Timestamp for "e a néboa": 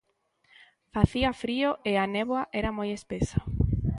1.91-2.41